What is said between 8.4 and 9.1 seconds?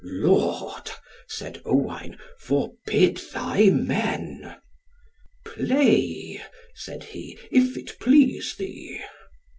thee."